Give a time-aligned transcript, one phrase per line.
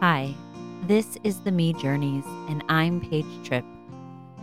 [0.00, 0.34] Hi,
[0.86, 3.66] this is the Me Journeys, and I'm Paige Tripp.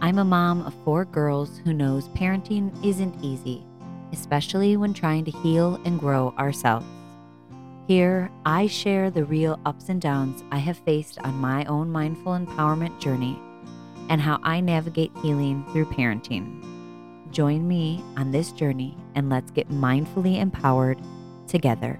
[0.02, 3.66] I'm a mom of four girls who knows parenting isn't easy,
[4.14, 6.85] especially when trying to heal and grow ourselves.
[7.88, 12.34] Here, I share the real ups and downs I have faced on my own mindful
[12.34, 13.39] empowerment journey
[14.10, 16.62] and how I navigate healing through parenting.
[17.32, 21.02] Join me on this journey and let's get mindfully empowered
[21.48, 22.00] together.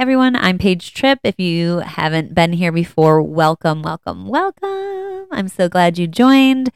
[0.00, 0.34] Everyone.
[0.34, 1.18] I'm Paige Tripp.
[1.24, 5.26] If you haven't been here before, welcome, welcome, welcome.
[5.30, 6.70] I'm so glad you joined.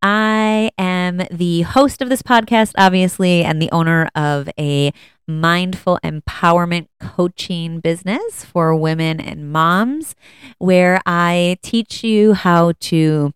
[0.00, 4.92] I am the host of this podcast, obviously, and the owner of a
[5.26, 10.14] mindful empowerment coaching business for women and moms,
[10.58, 13.34] where I teach you how to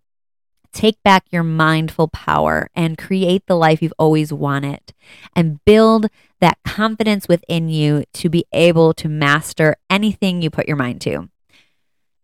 [0.74, 4.92] take back your mindful power and create the life you've always wanted
[5.34, 6.08] and build
[6.40, 11.30] that confidence within you to be able to master anything you put your mind to.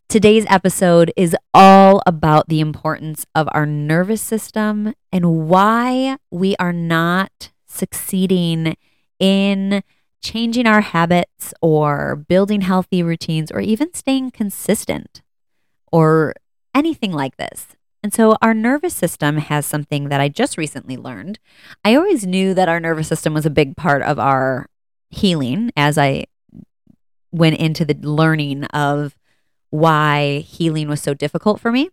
[0.09, 6.73] Today's episode is all about the importance of our nervous system and why we are
[6.73, 8.77] not succeeding
[9.21, 9.84] in
[10.21, 15.23] changing our habits or building healthy routines or even staying consistent
[15.93, 16.34] or
[16.75, 17.77] anything like this.
[18.03, 21.39] And so our nervous system has something that I just recently learned.
[21.84, 24.67] I always knew that our nervous system was a big part of our
[25.11, 26.25] healing as I
[27.31, 29.15] went into the learning of
[29.69, 31.91] why healing was so difficult for me.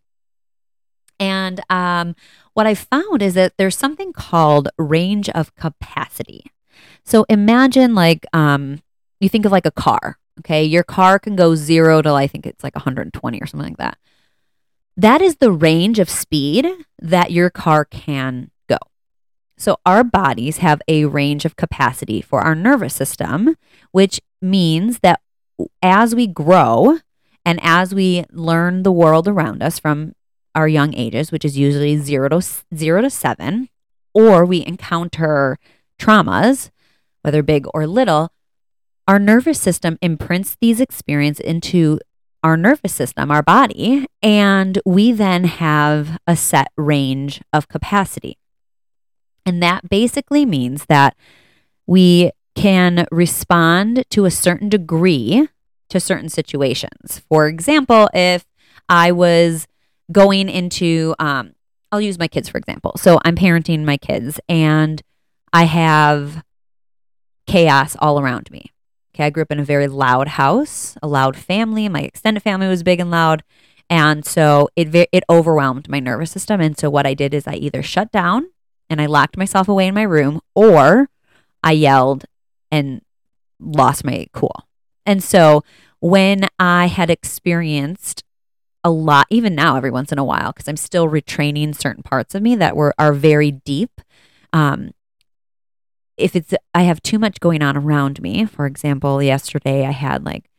[1.19, 2.15] And um,
[2.53, 6.45] what I found is that there's something called range of capacity.
[7.03, 8.81] So imagine like um,
[9.19, 10.17] you think of like a car.
[10.39, 13.77] Okay, your car can go zero to I think it's like 120 or something like
[13.77, 13.97] that.
[14.97, 16.67] That is the range of speed
[16.99, 18.79] that your car can go.
[19.55, 23.55] So, our bodies have a range of capacity for our nervous system,
[23.91, 25.21] which means that
[25.83, 26.97] as we grow
[27.45, 30.13] and as we learn the world around us from
[30.55, 32.41] our young ages, which is usually zero to
[32.75, 33.69] zero to seven,
[34.15, 35.59] or we encounter
[35.99, 36.71] traumas,
[37.21, 38.31] whether big or little,
[39.07, 41.99] our nervous system imprints these experiences into
[42.43, 48.37] our nervous system, our body, and we then have a set range of capacity.
[49.45, 51.15] And that basically means that
[51.85, 55.47] we can respond to a certain degree
[55.89, 57.21] to certain situations.
[57.29, 58.45] For example, if
[58.89, 59.67] I was
[60.11, 61.53] going into, um,
[61.91, 62.93] I'll use my kids for example.
[62.97, 65.01] So I'm parenting my kids and
[65.53, 66.43] I have
[67.45, 68.71] chaos all around me.
[69.17, 71.89] Okay, I grew up in a very loud house, a loud family.
[71.89, 73.41] My extended family was big and loud.
[73.89, 76.61] And so it it overwhelmed my nervous system.
[76.61, 78.51] And so what I did is I either shut down
[78.91, 81.09] and I locked myself away in my room or
[81.63, 82.25] I yelled
[82.69, 83.01] and
[83.59, 84.67] lost my cool.
[85.03, 85.63] And so
[85.99, 88.23] when I had experienced
[88.83, 92.35] a lot, even now, every once in a while, because I'm still retraining certain parts
[92.35, 93.99] of me that were are very deep.
[94.53, 94.91] Um,
[96.17, 100.25] if it's I have too much going on around me, for example, yesterday I had
[100.25, 100.49] like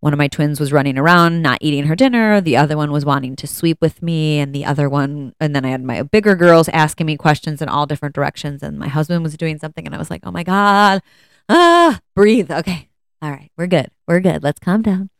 [0.00, 3.04] one of my twins was running around not eating her dinner, the other one was
[3.04, 6.36] wanting to sweep with me and the other one and then I had my bigger
[6.36, 9.94] girls asking me questions in all different directions and my husband was doing something and
[9.94, 11.02] I was like, "Oh my god.
[11.48, 12.50] Ah, breathe.
[12.50, 12.88] Okay.
[13.22, 13.50] All right.
[13.56, 13.90] We're good.
[14.06, 14.42] We're good.
[14.42, 15.10] Let's calm down."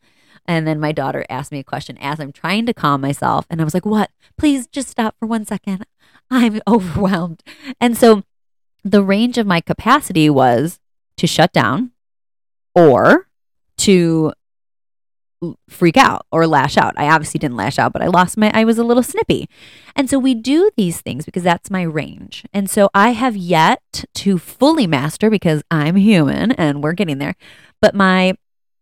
[0.45, 3.61] And then my daughter asked me a question as I'm trying to calm myself and
[3.61, 4.11] I was like, "What?
[4.37, 5.85] Please just stop for one second.
[6.31, 7.43] I'm overwhelmed."
[7.81, 8.23] And so
[8.83, 10.79] the range of my capacity was
[11.17, 11.91] to shut down
[12.73, 13.27] or
[13.77, 14.33] to
[15.69, 16.93] freak out or lash out.
[16.97, 19.47] I obviously didn't lash out, but I lost my I was a little snippy.
[19.95, 22.43] And so we do these things because that's my range.
[22.53, 27.35] And so I have yet to fully master because I'm human and we're getting there.
[27.81, 28.33] But my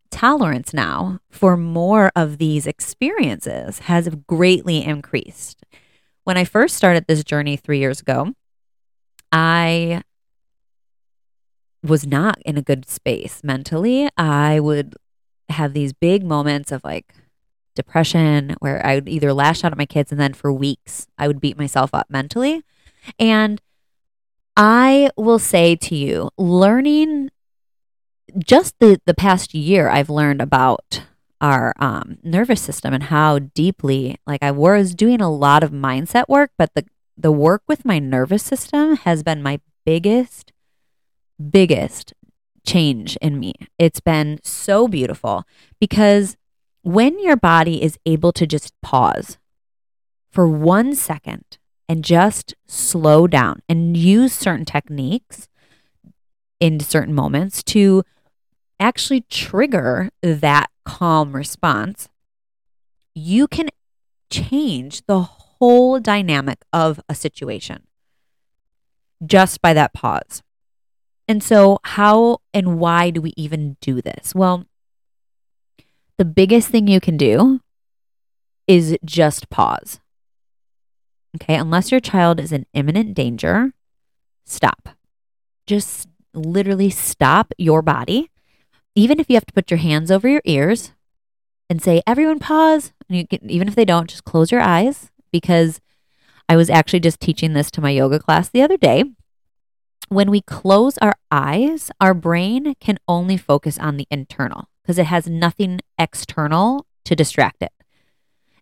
[0.10, 5.64] tolerance now for more of these experiences has greatly increased.
[6.24, 8.34] When I first started this journey 3 years ago,
[9.32, 10.04] I
[11.84, 14.10] was not in a good space mentally.
[14.18, 14.96] I would
[15.50, 17.14] have these big moments of like
[17.76, 21.28] depression where I would either lash out at my kids and then for weeks I
[21.28, 22.64] would beat myself up mentally.
[23.20, 23.62] And
[24.58, 27.30] I will say to you, learning
[28.38, 31.04] just the, the past year, I've learned about
[31.40, 36.28] our um, nervous system and how deeply, like, I was doing a lot of mindset
[36.28, 36.86] work, but the
[37.18, 40.52] the work with my nervous system has been my biggest,
[41.50, 42.14] biggest
[42.66, 43.54] change in me.
[43.80, 45.46] It's been so beautiful
[45.80, 46.38] because
[46.84, 49.38] when your body is able to just pause
[50.30, 51.58] for one second
[51.90, 55.48] and just slow down and use certain techniques,
[56.60, 58.04] in certain moments to
[58.80, 62.10] actually trigger that calm response,
[63.14, 63.70] you can
[64.30, 65.24] change the
[65.60, 67.84] whole dynamic of a situation
[69.26, 70.44] just by that pause.
[71.28, 74.34] And so, how and why do we even do this?
[74.34, 74.66] Well,
[76.18, 77.60] the biggest thing you can do
[78.66, 80.00] is just pause.
[81.36, 83.74] Okay, unless your child is in imminent danger,
[84.46, 84.90] stop.
[85.66, 88.32] Just literally stop your body.
[88.96, 90.94] Even if you have to put your hands over your ears
[91.70, 92.94] and say, everyone pause.
[93.10, 95.80] And you can, even if they don't, just close your eyes because
[96.50, 99.04] I was actually just teaching this to my yoga class the other day.
[100.10, 105.08] When we close our eyes, our brain can only focus on the internal because it
[105.08, 107.72] has nothing external to distract it.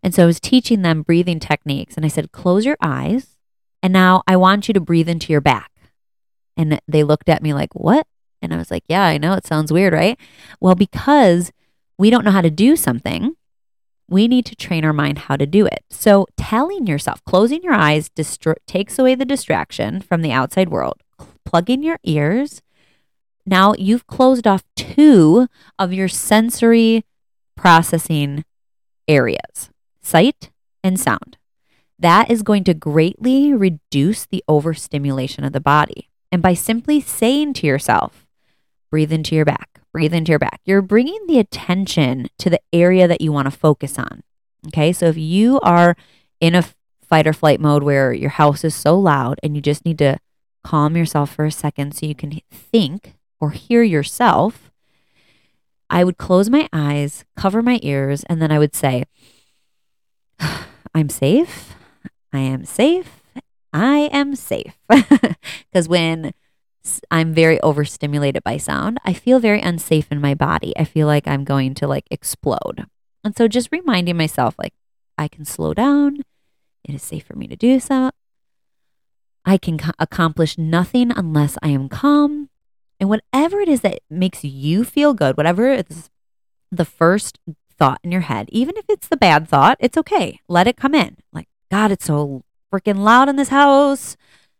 [0.02, 3.38] And so I was teaching them breathing techniques and I said, close your eyes.
[3.84, 5.72] And now I want you to breathe into your back.
[6.58, 8.08] And they looked at me like, what?
[8.42, 10.18] And I was like, yeah, I know it sounds weird, right?
[10.60, 11.52] Well, because
[11.98, 13.36] we don't know how to do something,
[14.08, 15.84] we need to train our mind how to do it.
[15.90, 21.02] So telling yourself, closing your eyes distro- takes away the distraction from the outside world.
[21.44, 22.62] Plug in your ears.
[23.46, 25.48] Now you've closed off two
[25.78, 27.04] of your sensory
[27.56, 28.44] processing
[29.08, 29.70] areas
[30.02, 30.52] sight
[30.84, 31.38] and sound.
[31.98, 36.10] That is going to greatly reduce the overstimulation of the body.
[36.32, 38.28] And by simply saying to yourself,
[38.92, 43.08] breathe into your back, breathe into your back, you're bringing the attention to the area
[43.08, 44.24] that you want to focus on.
[44.68, 44.92] Okay.
[44.92, 45.96] So if you are
[46.42, 46.66] in a
[47.02, 50.18] fight or flight mode where your house is so loud and you just need to
[50.66, 54.70] calm yourself for a second so you can think or hear yourself,
[55.90, 59.06] I would close my eyes, cover my ears, and then I would say,
[60.94, 61.74] I'm safe.
[62.34, 63.22] I am safe.
[63.72, 64.78] I am safe.
[65.72, 66.34] Because when
[67.10, 70.74] I'm very overstimulated by sound, I feel very unsafe in my body.
[70.78, 72.86] I feel like I'm going to like explode.
[73.24, 74.74] And so just reminding myself, like,
[75.18, 76.22] I can slow down.
[76.84, 78.12] It is safe for me to do so.
[79.46, 82.50] I can co- accomplish nothing unless I am calm.
[83.00, 86.10] And whatever it is that makes you feel good, whatever is
[86.72, 87.40] the first
[87.78, 90.40] thought in your head, even if it's the bad thought, it's okay.
[90.48, 91.18] Let it come in.
[91.34, 94.16] Like, God, it's so freaking loud in this house.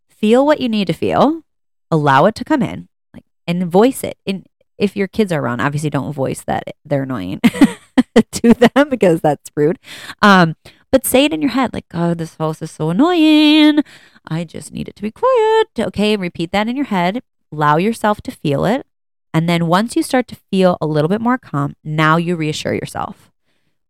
[0.10, 1.45] Feel what you need to feel.
[1.92, 4.18] Allow it to come in, like, and voice it.
[4.26, 4.46] And
[4.78, 7.40] if your kids are around, obviously don't voice that they're annoying
[8.32, 9.80] to them because that's rude.
[10.22, 10.56] Um,
[10.92, 13.84] but say it in your head, like, God, this house is so annoying.
[14.28, 15.68] I just need it to be quiet.
[15.78, 17.22] Okay, repeat that in your head.
[17.52, 18.86] Allow yourself to feel it.
[19.34, 22.74] And then once you start to feel a little bit more calm, now you reassure
[22.74, 23.32] yourself.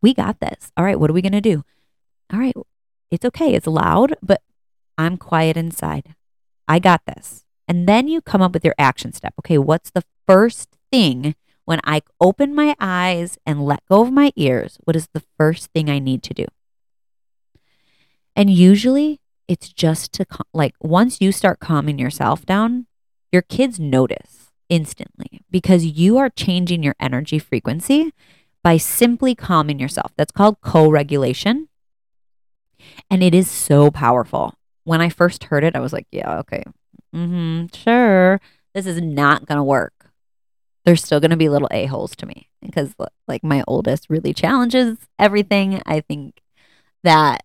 [0.01, 0.71] We got this.
[0.75, 1.63] All right, what are we going to do?
[2.33, 2.55] All right,
[3.11, 3.53] it's okay.
[3.53, 4.41] It's loud, but
[4.97, 6.15] I'm quiet inside.
[6.67, 7.44] I got this.
[7.67, 9.33] And then you come up with your action step.
[9.39, 11.35] Okay, what's the first thing
[11.65, 14.77] when I open my eyes and let go of my ears?
[14.83, 16.45] What is the first thing I need to do?
[18.35, 22.87] And usually it's just to, like, once you start calming yourself down,
[23.31, 28.11] your kids notice instantly because you are changing your energy frequency
[28.63, 30.11] by simply calming yourself.
[30.17, 31.69] That's called co regulation.
[33.09, 34.55] And it is so powerful.
[34.85, 36.63] When I first heard it, I was like, yeah, okay,
[37.13, 38.39] mm-hmm, sure.
[38.73, 40.11] This is not to work.
[40.85, 42.93] There's still to be little a-holes to me because,
[43.27, 45.81] like, my oldest really challenges everything.
[45.85, 46.41] I think
[47.03, 47.41] that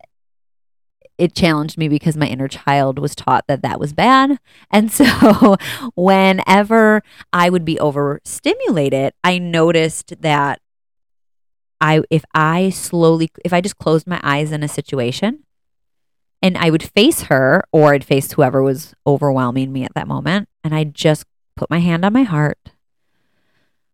[1.21, 4.39] it challenged me because my inner child was taught that that was bad.
[4.71, 5.57] And so
[5.95, 10.61] whenever I would be overstimulated, I noticed that
[11.79, 15.45] I if I slowly if I just closed my eyes in a situation
[16.43, 20.49] and I would face her or I'd face whoever was overwhelming me at that moment
[20.65, 21.25] and I'd just
[21.57, 22.59] put my hand on my heart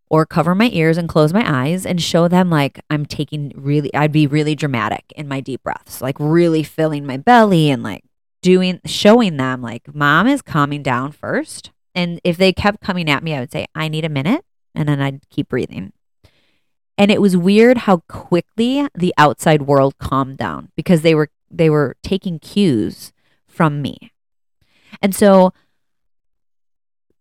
[0.08, 3.92] or cover my ears and close my eyes and show them like I'm taking really,
[3.94, 8.04] I'd be really dramatic in my deep breaths, like really filling my belly and like
[8.40, 11.72] doing, showing them like mom is calming down first.
[11.94, 14.44] And if they kept coming at me, I would say, I need a minute.
[14.74, 15.92] And then I'd keep breathing.
[16.98, 21.70] And it was weird how quickly the outside world calmed down because they were, they
[21.70, 23.12] were taking cues
[23.46, 24.12] from me.
[25.02, 25.52] And so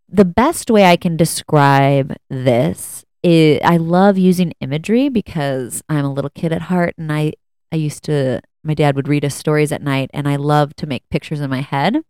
[0.08, 6.14] the best way I can describe this is I love using imagery because I'm a
[6.14, 7.34] little kid at heart and I,
[7.72, 10.88] I used to, my dad would read us stories at night and I love to
[10.88, 12.02] make pictures in my head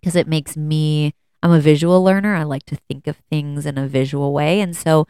[0.00, 2.34] because it makes me, I'm a visual learner.
[2.34, 4.60] I like to think of things in a visual way.
[4.60, 5.06] And so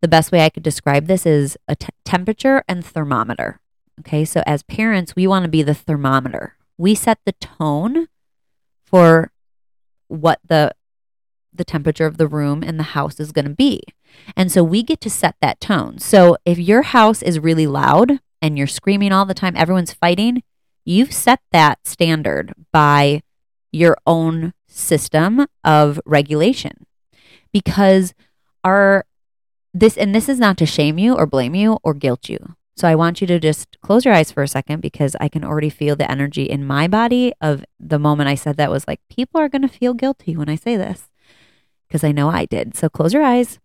[0.00, 3.60] the best way I could describe this is a t- temperature and thermometer.
[4.00, 4.24] Okay.
[4.24, 6.56] So as parents, we want to be the thermometer.
[6.78, 8.08] We set the tone
[8.84, 9.32] for
[10.08, 10.72] what the
[11.52, 13.82] the temperature of the room and the house is going to be.
[14.36, 15.98] And so we get to set that tone.
[15.98, 20.42] So if your house is really loud and you're screaming all the time, everyone's fighting,
[20.84, 23.22] you've set that standard by
[23.72, 26.86] your own system of regulation.
[27.52, 28.14] Because
[28.62, 29.04] our
[29.74, 32.56] this and this is not to shame you or blame you or guilt you.
[32.80, 35.44] So I want you to just close your eyes for a second because I can
[35.44, 39.02] already feel the energy in my body of the moment I said that was like
[39.10, 41.10] people are going to feel guilty when I say this
[41.86, 42.74] because I know I did.
[42.74, 43.58] So close your eyes,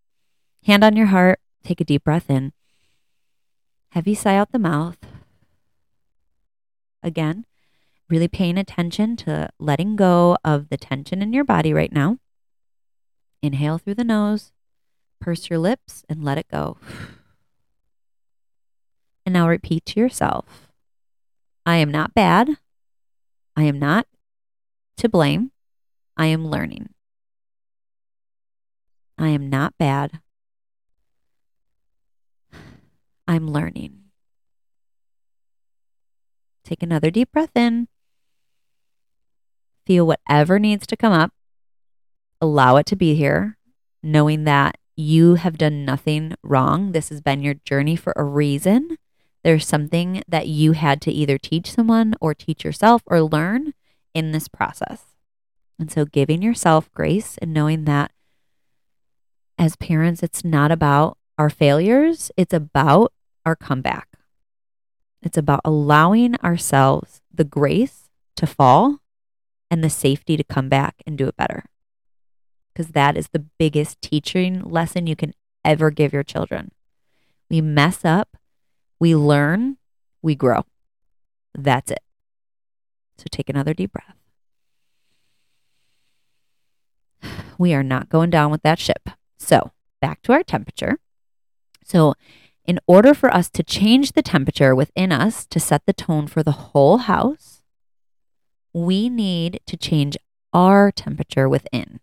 [0.66, 2.52] hand on your heart, take a deep breath in.
[3.92, 4.98] Heavy sigh out the mouth.
[7.02, 7.46] Again,
[8.10, 12.18] really paying attention to letting go of the tension in your body right now.
[13.42, 14.52] Inhale through the nose,
[15.22, 16.76] purse your lips, and let it go.
[19.26, 20.70] And now repeat to yourself
[21.66, 22.58] I am not bad.
[23.56, 24.08] I am not
[24.98, 25.52] to blame.
[26.16, 26.90] I am learning.
[29.18, 30.20] I am not bad.
[33.28, 34.02] I'm learning.
[36.64, 37.88] Take another deep breath in.
[39.86, 41.32] Feel whatever needs to come up.
[42.42, 43.58] Allow it to be here,
[44.04, 46.92] knowing that you have done nothing wrong.
[46.92, 48.98] This has been your journey for a reason.
[49.46, 53.76] There's something that you had to either teach someone or teach yourself or learn
[54.12, 55.04] in this process.
[55.78, 58.12] And so, giving yourself grace and knowing that
[59.60, 63.14] as parents, it's not about our failures, it's about
[63.46, 64.08] our comeback.
[65.22, 68.98] It's about allowing ourselves the grace to fall
[69.70, 71.66] and the safety to come back and do it better.
[72.74, 76.72] Because that is the biggest teaching lesson you can ever give your children.
[77.48, 78.38] We mess up,
[79.00, 79.78] we learn,
[80.22, 80.66] we grow.
[81.54, 82.04] That's it.
[83.18, 84.16] So take another deep breath.
[87.58, 89.10] We are not going down with that ship.
[89.38, 89.72] So
[90.02, 91.00] back to our temperature.
[91.84, 92.16] So,
[92.66, 96.42] in order for us to change the temperature within us to set the tone for
[96.42, 97.62] the whole house,
[98.74, 100.18] we need to change
[100.52, 102.00] our temperature within.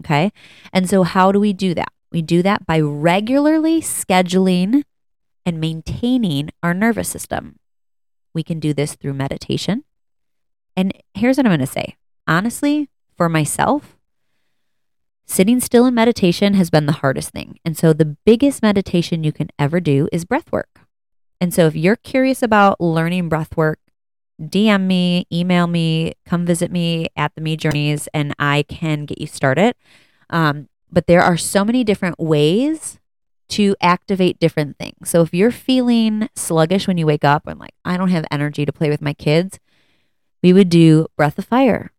[0.00, 0.32] Okay.
[0.72, 1.92] And so, how do we do that?
[2.10, 4.84] We do that by regularly scheduling
[5.44, 7.58] and maintaining our nervous system.
[8.34, 9.84] We can do this through meditation.
[10.76, 11.96] And here's what I'm going to say
[12.26, 13.96] honestly, for myself,
[15.32, 17.58] Sitting still in meditation has been the hardest thing.
[17.64, 20.80] And so the biggest meditation you can ever do is breath work.
[21.40, 23.78] And so if you're curious about learning breath work,
[24.40, 29.20] DM me, email me, come visit me at the Me Journeys, and I can get
[29.20, 29.74] you started.
[30.28, 32.98] Um, but there are so many different ways
[33.52, 35.10] to activate different things.
[35.10, 38.64] So if you're feeling sluggish when you wake up and like, I don't have energy
[38.64, 39.60] to play with my kids,
[40.42, 41.92] we would do breath of fire.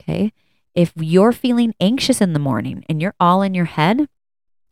[0.00, 0.32] Okay.
[0.74, 4.08] If you're feeling anxious in the morning and you're all in your head,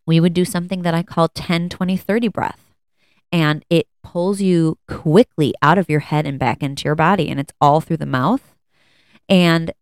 [0.07, 2.75] we would do something that I call 10, 20, 30 breath.
[3.31, 7.29] And it pulls you quickly out of your head and back into your body.
[7.29, 8.55] And it's all through the mouth.
[9.29, 9.73] And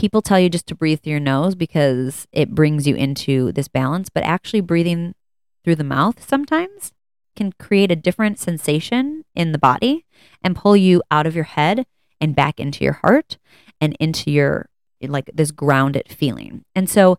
[0.00, 3.68] people tell you just to breathe through your nose because it brings you into this
[3.68, 4.08] balance.
[4.08, 5.14] But actually, breathing
[5.62, 6.92] through the mouth sometimes
[7.36, 10.06] can create a different sensation in the body
[10.42, 11.84] and pull you out of your head
[12.18, 13.36] and back into your heart
[13.78, 14.70] and into your
[15.02, 16.64] like this grounded feeling.
[16.74, 17.18] And so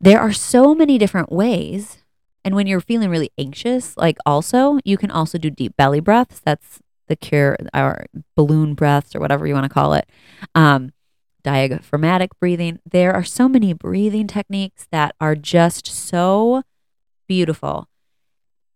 [0.00, 1.98] there are so many different ways.
[2.44, 6.40] And when you're feeling really anxious, like also, you can also do deep belly breaths.
[6.40, 8.06] That's the cure, or
[8.36, 10.08] balloon breaths, or whatever you want to call it.
[10.54, 10.92] Um,
[11.42, 12.80] diaphragmatic breathing.
[12.90, 16.62] There are so many breathing techniques that are just so
[17.26, 17.88] beautiful.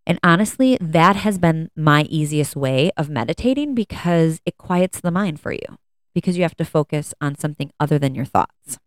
[0.06, 5.40] And honestly, that has been my easiest way of meditating because it quiets the mind
[5.40, 5.78] for you
[6.14, 8.78] because you have to focus on something other than your thoughts.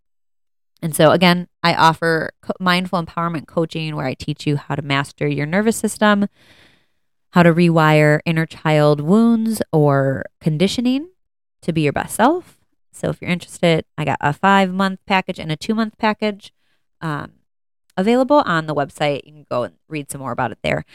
[0.82, 5.28] And so, again, I offer mindful empowerment coaching where I teach you how to master
[5.28, 6.28] your nervous system,
[7.32, 11.10] how to rewire inner child wounds or conditioning
[11.62, 12.55] to be your best self.
[12.96, 16.54] So, if you're interested, I got a five month package and a two month package
[17.02, 17.34] um,
[17.98, 19.26] available on the website.
[19.26, 20.86] You can go and read some more about it there.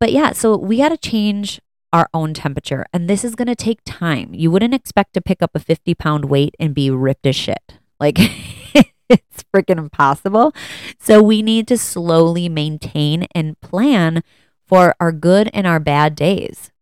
[0.00, 1.60] But yeah, so we got to change
[1.92, 2.86] our own temperature.
[2.92, 4.34] And this is going to take time.
[4.34, 7.78] You wouldn't expect to pick up a 50 pound weight and be ripped as shit.
[8.00, 8.18] Like,
[9.08, 10.52] it's freaking impossible.
[10.98, 14.22] So, we need to slowly maintain and plan
[14.66, 16.72] for our good and our bad days.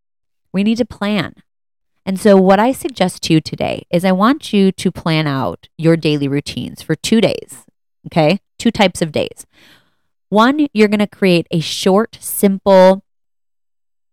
[0.52, 1.35] We need to plan.
[2.04, 5.68] And so, what I suggest to you today is I want you to plan out
[5.78, 7.64] your daily routines for two days.
[8.06, 8.40] Okay.
[8.59, 9.47] Two types of days.
[10.28, 13.04] One, you're going to create a short, simple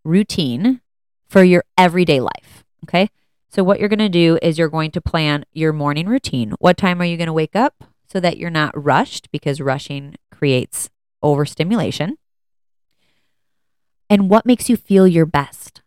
[0.03, 0.81] routine
[1.27, 2.63] for your everyday life.
[2.85, 3.09] Okay.
[3.49, 6.53] So, what you're going to do is you're going to plan your morning routine.
[6.59, 7.83] What time are you going to wake up?
[8.11, 10.89] so that you're not rushed because rushing creates
[11.21, 12.17] overstimulation.
[14.09, 15.81] And what makes you feel your best?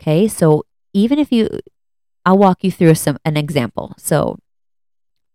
[0.00, 1.48] Okay, so even if you,
[2.24, 3.94] I'll walk you through some an example.
[3.98, 4.38] So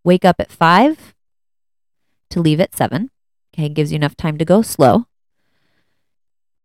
[0.03, 1.13] wake up at five
[2.29, 3.09] to leave at seven.
[3.53, 5.05] Okay, gives you enough time to go slow.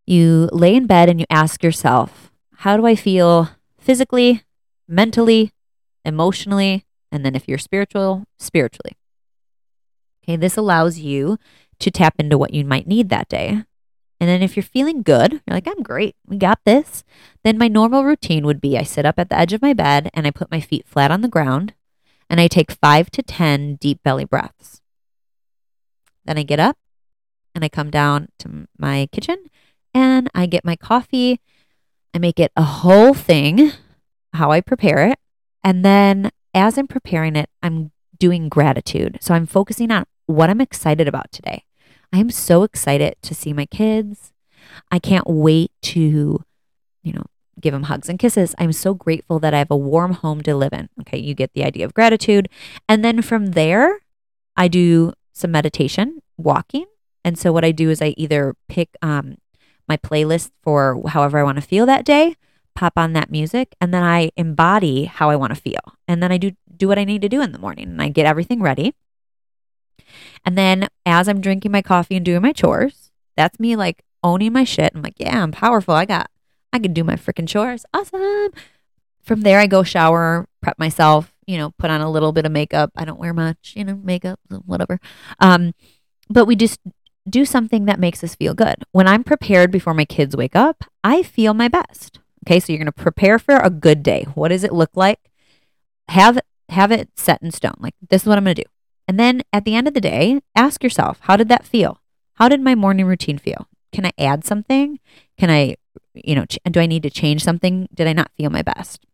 [0.06, 4.42] You lay in bed and you ask yourself, how do I feel physically,
[4.88, 5.52] mentally,
[6.04, 8.96] emotionally, and then if you're spiritual, spiritually.
[10.24, 11.38] Okay, this allows you
[11.78, 13.64] to tap into what you might need that day.
[14.20, 17.04] And then if you're feeling good, you're like, I'm great, we got this.
[17.44, 20.10] Then my normal routine would be I sit up at the edge of my bed
[20.12, 21.74] and I put my feet flat on the ground
[22.28, 24.80] and I take five to 10 deep belly breaths.
[26.24, 26.76] Then I get up
[27.54, 29.46] and I come down to my kitchen
[29.94, 31.40] and I get my coffee.
[32.12, 33.72] I make it a whole thing,
[34.32, 35.18] how I prepare it.
[35.62, 39.18] And then as I'm preparing it, I'm doing gratitude.
[39.20, 41.64] So I'm focusing on what I'm excited about today.
[42.12, 44.32] I am so excited to see my kids.
[44.90, 46.44] I can't wait to,
[47.02, 47.24] you know,
[47.60, 48.54] give them hugs and kisses.
[48.58, 50.88] I'm so grateful that I have a warm home to live in.
[51.00, 52.48] Okay, you get the idea of gratitude.
[52.88, 54.00] And then from there,
[54.56, 56.86] I do some meditation, walking.
[57.24, 59.36] And so what I do is I either pick um,
[59.88, 62.36] my playlist for however I want to feel that day,
[62.74, 65.80] pop on that music, and then I embody how I want to feel.
[66.06, 68.08] And then I do do what I need to do in the morning and I
[68.08, 68.94] get everything ready.
[70.44, 74.52] And then as I'm drinking my coffee and doing my chores, that's me like owning
[74.52, 74.92] my shit.
[74.94, 75.94] I'm like, yeah, I'm powerful.
[75.94, 76.30] I got,
[76.72, 77.84] I can do my freaking chores.
[77.94, 78.50] Awesome.
[79.22, 82.52] From there, I go shower, prep myself, you know, put on a little bit of
[82.52, 82.90] makeup.
[82.96, 85.00] I don't wear much, you know, makeup, whatever.
[85.38, 85.74] Um,
[86.30, 86.80] but we just
[87.28, 88.76] do something that makes us feel good.
[88.92, 92.20] When I'm prepared before my kids wake up, I feel my best.
[92.46, 94.26] Okay, so you're going to prepare for a good day.
[94.34, 95.30] What does it look like?
[96.08, 96.38] Have
[96.70, 97.76] have it set in stone.
[97.78, 98.70] Like this is what I'm going to do.
[99.08, 102.02] And then at the end of the day, ask yourself, how did that feel?
[102.34, 103.66] How did my morning routine feel?
[103.90, 105.00] Can I add something?
[105.38, 105.76] Can I,
[106.12, 107.88] you know, ch- do I need to change something?
[107.94, 109.06] Did I not feel my best?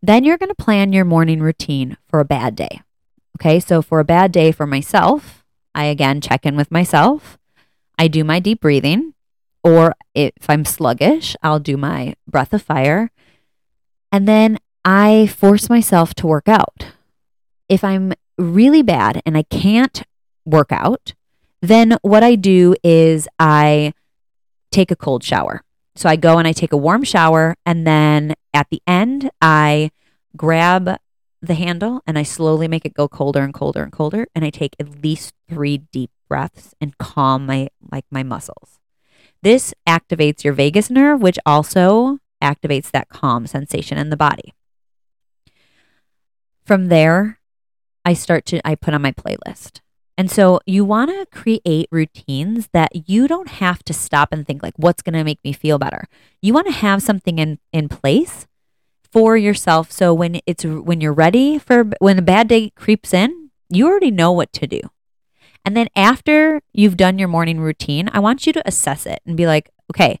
[0.00, 2.80] Then you're going to plan your morning routine for a bad day.
[3.40, 7.38] Okay, so for a bad day for myself, I again check in with myself.
[7.98, 9.14] I do my deep breathing,
[9.64, 13.10] or if I'm sluggish, I'll do my breath of fire.
[14.12, 16.86] And then I force myself to work out.
[17.68, 20.02] If I'm really bad and I can't
[20.44, 21.14] work out,
[21.60, 23.94] then what I do is I
[24.70, 25.62] take a cold shower.
[25.96, 29.92] So I go and I take a warm shower, and then at the end, I
[30.36, 30.96] grab
[31.40, 34.26] the handle and I slowly make it go colder and colder and colder.
[34.34, 38.80] And I take at least three deep breaths and calm my like my muscles.
[39.42, 44.52] This activates your vagus nerve, which also activates that calm sensation in the body.
[46.64, 47.38] From there,
[48.04, 49.80] I start to I put on my playlist.
[50.16, 54.62] And so you want to create routines that you don't have to stop and think
[54.62, 56.06] like what's going to make me feel better.
[56.40, 58.46] You want to have something in in place
[59.10, 63.50] for yourself so when it's when you're ready for when a bad day creeps in,
[63.68, 64.80] you already know what to do.
[65.64, 69.36] And then after you've done your morning routine, I want you to assess it and
[69.36, 70.20] be like, okay,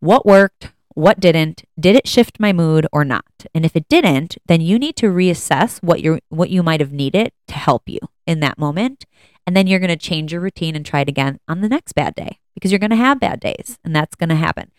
[0.00, 0.72] what worked?
[0.96, 3.44] What didn't did it shift my mood or not?
[3.54, 6.92] And if it didn't then you need to reassess what you what you might have
[6.92, 9.04] needed to help you in that moment.
[9.46, 11.92] And then you're going to change your routine and try it again on the next
[11.92, 14.72] bad day because you're going to have bad days and that's going to happen.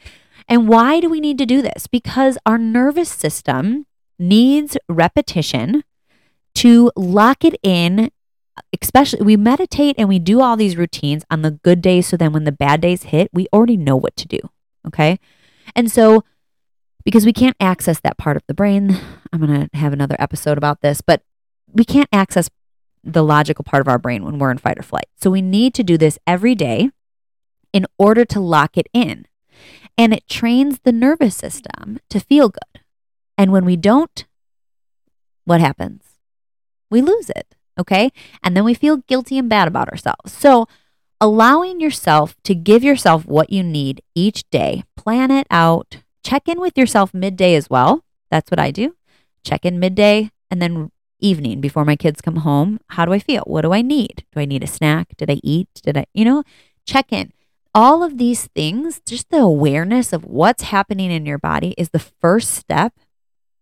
[0.48, 1.86] And why do we need to do this?
[1.86, 3.86] Because our nervous system
[4.18, 5.84] needs repetition
[6.56, 8.10] to lock it in
[8.82, 12.08] especially we meditate and we do all these routines on the good days.
[12.08, 14.40] So then when the bad days hit we already know what to do
[14.88, 15.20] okay
[15.76, 16.24] and so,
[17.04, 19.00] because we can't access that part of the brain,
[19.32, 21.22] I'm going to have another episode about this, but
[21.72, 22.50] we can't access
[23.04, 25.08] the logical part of our brain when we're in fight or flight.
[25.16, 26.90] So we need to do this every day
[27.72, 29.26] in order to lock it in.
[29.98, 32.82] And it trains the nervous system to feel good.
[33.38, 34.26] And when we don't,
[35.46, 36.04] what happens?
[36.92, 37.56] We lose it.
[37.80, 38.12] Okay.
[38.44, 40.34] And then we feel guilty and bad about ourselves.
[40.34, 40.68] So
[41.20, 46.60] allowing yourself to give yourself what you need each day, plan it out, check in
[46.60, 48.04] with yourself midday as well.
[48.30, 48.96] That's what I do.
[49.44, 52.80] Check in midday and then evening before my kids come home.
[52.90, 53.44] How do I feel?
[53.46, 54.26] What do I need?
[54.32, 55.16] Do I need a snack?
[55.18, 55.70] Did I eat?
[55.84, 56.44] Did I, you know,
[56.86, 57.32] check in.
[57.74, 62.00] All of these things, just the awareness of what's happening in your body is the
[62.00, 62.94] first step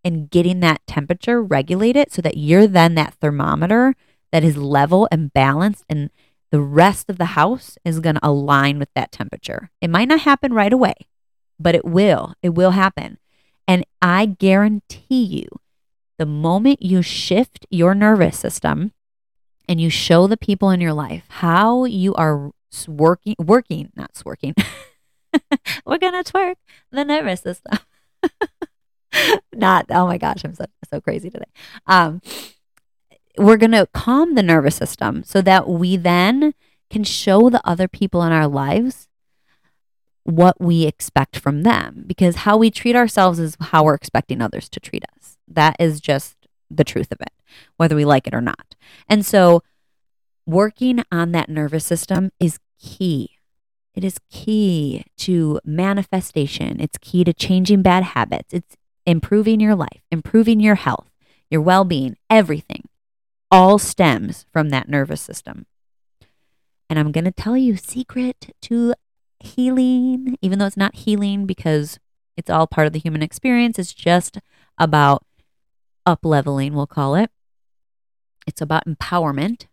[0.04, 3.96] in getting that temperature regulated so that you're then that thermometer
[4.32, 6.10] that is level and balanced and
[6.51, 9.71] the rest of the house is going to align with that temperature.
[9.81, 10.93] It might not happen right away,
[11.60, 12.34] but it will.
[12.41, 13.17] It will happen.
[13.67, 15.47] And I guarantee you,
[16.17, 18.93] the moment you shift your nervous system
[19.67, 22.51] and you show the people in your life how you are
[22.88, 24.53] working, working, not sworking.
[25.86, 26.55] We're going to twerk
[26.91, 27.79] the nervous system.
[29.53, 31.45] not, oh my gosh, I'm so, so crazy today.
[31.88, 32.21] Um,
[33.38, 36.54] we're going to calm the nervous system so that we then
[36.89, 39.08] can show the other people in our lives
[40.24, 44.67] what we expect from them because how we treat ourselves is how we're expecting others
[44.69, 45.38] to treat us.
[45.48, 46.36] That is just
[46.69, 47.32] the truth of it,
[47.78, 48.76] whether we like it or not.
[49.08, 49.62] And so,
[50.48, 53.32] working on that nervous system is key.
[53.93, 56.80] It is key to manifestation.
[56.80, 58.54] It's key to changing bad habits.
[58.54, 61.10] It's improving your life, improving your health,
[61.50, 62.88] your well being, everything
[63.51, 65.65] all stems from that nervous system.
[66.89, 68.93] And I'm going to tell you secret to
[69.39, 71.99] healing, even though it's not healing because
[72.38, 73.79] it's all part of the human experience.
[73.79, 74.39] It's just
[74.77, 75.25] about
[76.05, 77.31] up leveling, we'll call it.
[78.45, 79.65] It's about empowerment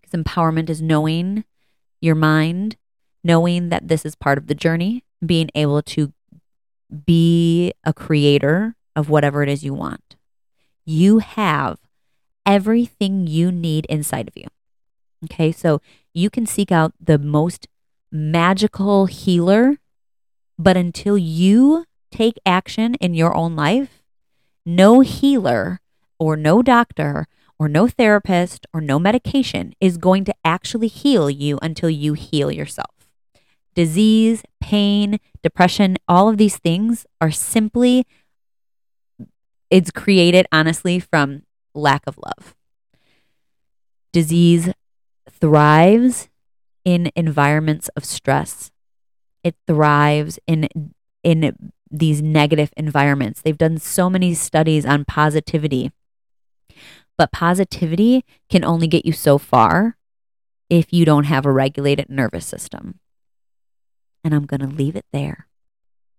[0.00, 1.44] because empowerment is knowing
[2.00, 2.76] your mind,
[3.24, 6.12] knowing that this is part of the journey, being able to
[7.06, 10.16] be a creator of whatever it is you want.
[10.84, 11.78] You have
[12.50, 14.48] everything you need inside of you.
[15.24, 15.80] Okay, so
[16.12, 17.68] you can seek out the most
[18.10, 19.78] magical healer,
[20.58, 24.02] but until you take action in your own life,
[24.66, 25.80] no healer
[26.18, 31.56] or no doctor or no therapist or no medication is going to actually heal you
[31.62, 32.94] until you heal yourself.
[33.76, 38.04] Disease, pain, depression, all of these things are simply,
[39.70, 41.42] it's created honestly from
[41.74, 42.54] lack of love.
[44.12, 44.70] Disease
[45.30, 46.28] thrives
[46.84, 48.70] in environments of stress.
[49.44, 50.68] It thrives in
[51.22, 53.42] in these negative environments.
[53.42, 55.92] They've done so many studies on positivity.
[57.18, 59.96] But positivity can only get you so far
[60.70, 63.00] if you don't have a regulated nervous system.
[64.24, 65.46] And I'm going to leave it there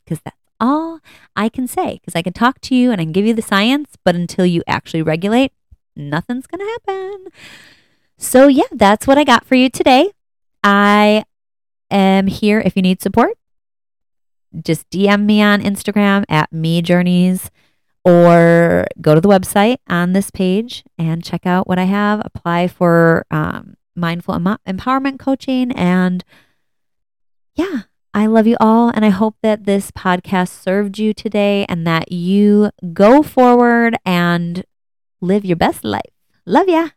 [0.03, 0.99] because that's all
[1.35, 1.99] I can say.
[1.99, 4.45] Because I can talk to you and I can give you the science, but until
[4.45, 5.51] you actually regulate,
[5.95, 7.27] nothing's going to happen.
[8.17, 10.11] So, yeah, that's what I got for you today.
[10.63, 11.23] I
[11.89, 13.37] am here if you need support.
[14.63, 17.49] Just DM me on Instagram at me journeys
[18.03, 22.21] or go to the website on this page and check out what I have.
[22.25, 25.71] Apply for um, mindful em- empowerment coaching.
[25.71, 26.23] And
[27.55, 27.83] yeah,
[28.13, 28.89] I love you all.
[28.89, 34.63] And I hope that this podcast served you today and that you go forward and
[35.21, 36.11] live your best life.
[36.45, 36.89] Love ya.